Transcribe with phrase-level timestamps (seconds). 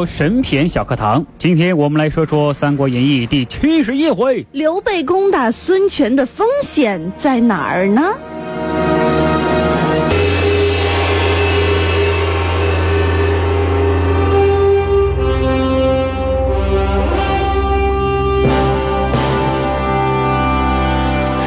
[0.00, 8.00] 到神篇小课堂，今天我们来说说《三国演义》第七十一回：刘备攻打孙权的风险在哪儿呢？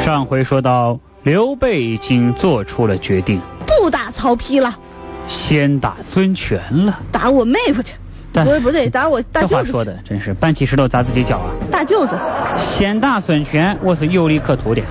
[0.06, 4.78] 上回说到，刘备已经做出了决定，不打曹丕了，
[5.28, 7.94] 先打孙权了，打我妹夫去。
[8.34, 9.54] 不不对，打我大舅子。
[9.54, 11.52] 这话说的真是搬起石头砸自己脚啊！
[11.70, 12.18] 大舅子，
[12.58, 14.82] 先打孙权，我是有利可图的，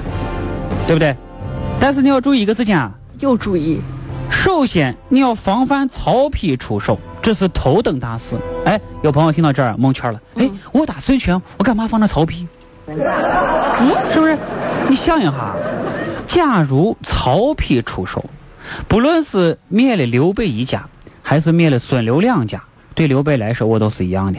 [0.87, 1.17] 对不对？
[1.81, 3.81] 但是你要注意一个事情啊，又注意。
[4.31, 8.37] 首先你要防范曹丕出手，这是头等大事。
[8.65, 10.21] 哎，有朋友听到这儿蒙圈了。
[10.37, 12.47] 哎，我打孙权，我干嘛防着曹丕？
[12.87, 12.97] 嗯，
[14.13, 14.39] 是不是？
[14.89, 15.55] 你想一下，
[16.27, 18.25] 假如曹丕出手，
[18.89, 20.87] 不论是灭了刘备一家，
[21.23, 22.63] 还是灭了孙刘两家。
[23.03, 24.39] 对刘备来说，我都是一样的，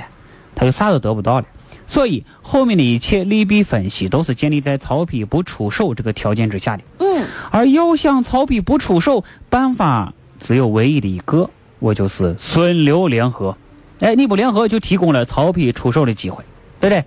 [0.55, 1.45] 他就啥都得不到了。
[1.85, 6.83] 所以后面的一切利弊分析都是建立在曹丕不出手这个条件之下的。
[6.99, 13.57] 嗯，而要想曹丕不出手，办法只有唯一的一个，我就是孙刘联合。
[13.99, 16.45] 哎，你不联合，就提供了曹丕出手的机会，
[16.79, 17.03] 对不对？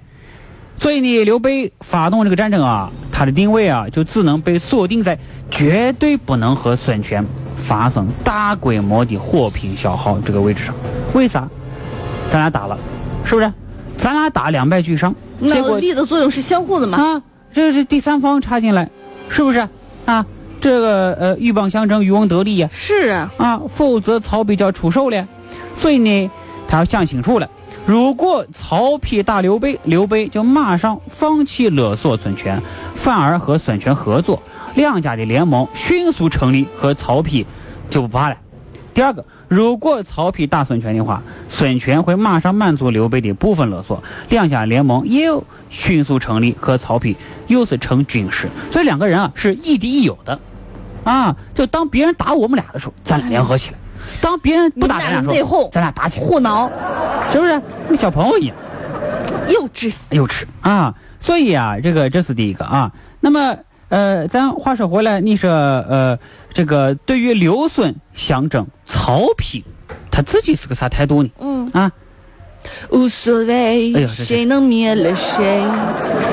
[0.78, 5.18] 所以呢，刘备发动这个战争啊，他的定位啊，就只能被锁定在
[5.50, 7.24] 绝对不能和孙权
[7.56, 10.74] 发生大规模的火拼消耗这个位置上。
[11.14, 11.48] 为啥？
[12.30, 12.78] 咱俩打了，
[13.24, 13.52] 是不是？
[13.96, 16.98] 咱俩打两败俱伤，结果力的作用是相互的嘛？
[16.98, 17.22] 啊，
[17.52, 18.90] 这是第三方插进来，
[19.30, 19.66] 是不是？
[20.04, 20.26] 啊，
[20.60, 22.68] 这个呃，鹬蚌相争，渔翁得利呀。
[22.70, 25.26] 是啊，啊，否则曹丕就要出手了。
[25.78, 26.30] 所以呢，
[26.68, 27.48] 他要想清楚了。
[27.86, 32.60] 如果曹丕打刘备，刘备就马上放弃勒索孙权，
[32.96, 34.42] 反而和孙权合作，
[34.74, 37.46] 两家的联盟迅速成立，和曹丕
[37.88, 38.36] 就不怕了。
[38.92, 47.14] 第二个，如果曹丕打孙权的话，孙权会马上满足刘备的部分勒索，两家联盟又迅速成立，和曹丕
[47.46, 50.40] 又是成军师，所以两个人啊是亦敌亦友的，
[51.04, 53.78] 啊，就当别人打我们俩的时候，咱俩联合起来。
[54.20, 55.22] 当别人不打咱俩
[55.70, 56.70] 咱俩打起来互挠，
[57.32, 57.60] 是不是？
[57.88, 58.56] 跟小朋友一样，
[59.48, 60.94] 幼稚幼稚啊！
[61.20, 62.92] 所以啊，这个这是第一个啊。
[63.20, 63.56] 那么
[63.88, 66.18] 呃，咱话说回来，你说呃，
[66.52, 69.62] 这个对于刘孙相争，曹丕
[70.10, 71.30] 他自己是个啥态度呢？
[71.38, 71.92] 嗯啊，
[72.90, 75.62] 无所谓，谁能灭了谁？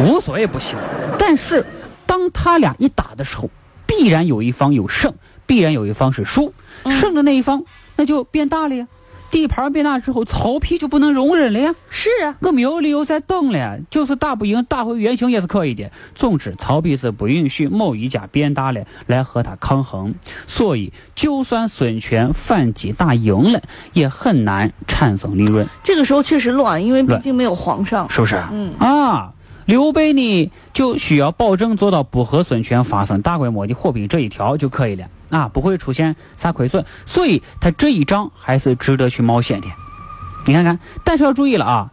[0.05, 0.78] 无所谓不行，
[1.17, 1.66] 但是
[2.05, 3.50] 当他俩一打的时候，
[3.98, 5.14] 必然有一方有胜，
[5.46, 6.54] 必然有一方是输。
[7.00, 7.64] 胜的那一方，
[7.96, 8.88] 那就变大了呀。
[9.31, 11.74] 地盘变大之后，曹丕就不能容忍了呀。
[11.90, 13.80] 是啊，我没有理由再等了。
[13.90, 15.90] 就是打不赢，打回原形也是可以的。
[16.14, 20.14] 总之，曹丕是不允许某一家变大了来和他抗衡。
[20.46, 23.59] 所以，就算孙权反击打赢了，
[23.94, 25.68] 也很难产生利润。
[25.84, 28.36] 这个时候确实乱，因为毕竟没有皇上，是不是？
[28.52, 29.33] 嗯啊，
[29.66, 35.08] 刘备呢就需要保证做到不和孙权发生大规模的火拼这一条就可以了。
[35.29, 39.67] 啊，不会出现啥亏损，所以他这一仗还是值得去冒险的。
[40.46, 41.90] 你看看，但是要注意了啊，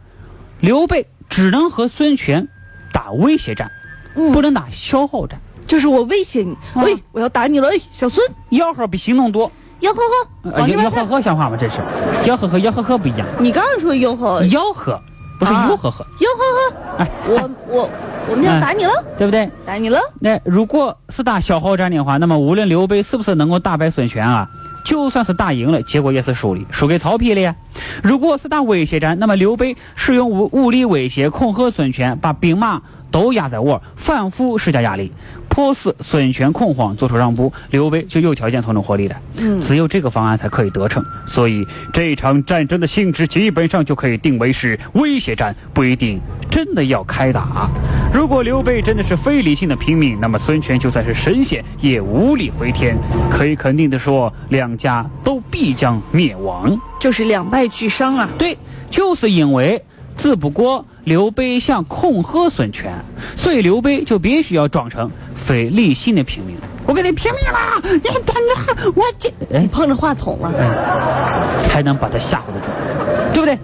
[0.60, 2.48] 刘备只能和孙权
[2.92, 3.70] 打威胁战，
[4.14, 5.40] 不能打消耗战。
[5.66, 9.50] 就是我威胁你，喂，我要打你了，哎，小孙，吆喝比行动多，
[9.80, 10.02] 吆喝
[10.42, 11.56] 喝，吆喝喝像话吗？
[11.56, 11.80] 这是，
[12.24, 13.26] 吆喝和吆喝喝不一样。
[13.38, 15.00] 你刚刚说吆喝，吆喝。
[15.40, 17.90] 不是吆喝喝，吆喝喝，我我
[18.28, 19.50] 我们要打你了，对不对？
[19.64, 19.98] 打你了。
[20.20, 24.46] 那如果是打消耗战的话，那么无论刘备是不是能够打败孙权啊，
[24.84, 27.56] 就算是打赢了，结果也是输的，输给曹丕了呀。
[28.02, 35.10] 如果是打威胁战，那么刘备使用武武力威胁恐吓孙权，把兵马都压在我，反复施加压力，
[35.50, 39.16] 迫使孙权恐慌做出让步，刘备就有条件从中获利了。
[39.36, 41.04] 嗯，只有这个方案才可以得逞。
[41.26, 47.68] 所以这场战争的性质基本上就可以定为是威胁战，不一定真的要开打。
[48.14, 52.96] 如果刘备真的是非理性的拼命，那么孙权就算是神仙也无力回天。
[53.28, 58.28] 可以肯定的说，两家都必将灭亡，就是两败俱伤啊。
[58.38, 58.56] 对，
[58.88, 59.82] 就是因为
[60.16, 62.92] 只不过刘备想恐吓孙权，
[63.36, 65.10] 所以刘备就必须要装成
[65.50, 66.56] 非理性的拼命。
[66.86, 70.52] 我给你拼命了，你等着，我这哎碰着话筒了，
[71.66, 72.68] 才能把他吓唬得住，
[73.32, 73.54] 对不对？《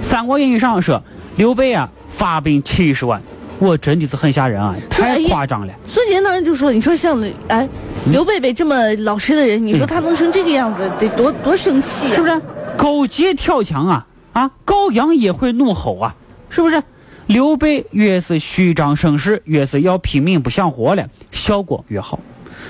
[0.00, 1.02] 三国演义》上说，
[1.34, 3.20] 刘备啊发兵七十万。
[3.58, 5.74] 我真的是很吓人啊，太夸张了。
[5.84, 7.68] 孙权当时就说：“你说像哎，
[8.12, 12.40] 刘备备这么老实的人，你说他能成这个样子，得多多生气，是不是？
[12.76, 14.48] 狗急跳墙啊啊！
[14.64, 16.14] 羔羊也会怒吼啊，
[16.48, 16.80] 是不是？
[17.28, 22.18] 刘备越是虚张声势，越是要拼命不想活了，效果越好。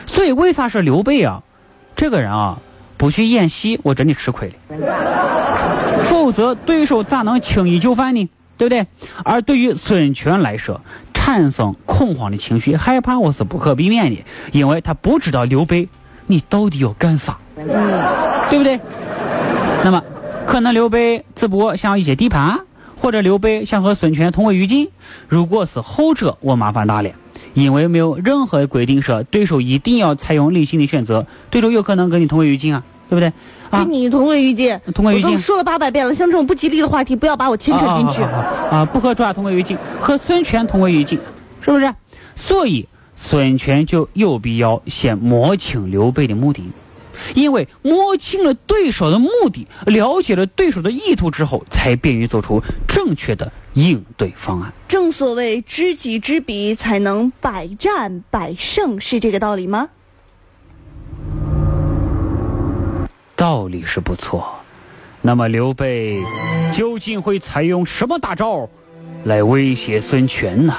[0.05, 1.41] 所以为啥说刘备啊，
[1.95, 2.59] 这个人啊，
[2.97, 4.55] 不去演戏，我真的吃亏了。
[6.11, 8.29] 否则对手咋能轻易就范呢？”
[8.59, 8.85] 对不对？
[9.25, 10.81] 而对于孙权来说，
[11.15, 15.89] 产生恐慌的情绪、害怕，我是不可避免的，因为他不知道刘备
[16.27, 18.81] 你到底要干啥，对不对？
[19.85, 20.03] 那么，
[20.49, 22.59] 可能刘备只不过想要一些地盘，
[23.09, 24.87] 或者刘备想和孙权同归于尽。
[25.29, 27.09] 如果是后者，我麻烦大了，
[27.55, 32.85] 因为没有任何规定说对手一定要采用理性的选择，对手有可能跟你同归于尽啊。
[33.09, 33.33] 对不对？
[33.71, 35.39] 跟你同归于尽，同归于尽。
[35.39, 38.21] 说了八百遍了，像这种不吉利的话题，不要把我牵扯进去。
[38.21, 41.19] 啊，不和抓同归于尽，和孙权同归于尽，
[41.63, 41.91] 是不是？
[42.37, 46.63] 所以孙权就有必要先摸清刘备的目的，
[47.35, 54.73] 因为摸清了对手的目的，了解了对手的意图之后，才便于做出正确的应对方案。
[54.87, 59.89] 正所谓知己知彼，才能百战百胜，是这个道理吗？
[63.37, 64.49] 道理是不错，
[65.23, 66.21] 那么刘备
[66.73, 68.69] 究竟会采用什么大招
[69.25, 70.75] 来威胁孙权呢？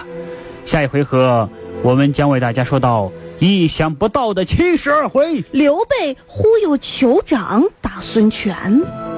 [0.66, 1.50] 下一回合
[1.82, 3.10] 我们将为大家说到
[3.40, 9.09] 意想不到的七十二回，刘备忽悠酋长打孙权。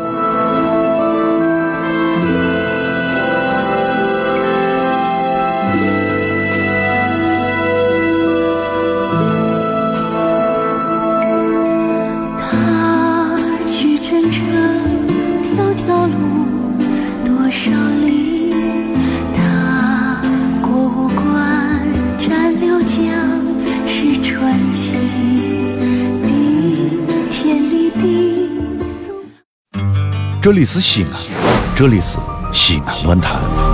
[30.41, 31.21] 这里是西安，
[31.75, 32.17] 这里是
[32.51, 33.70] 西安论坛。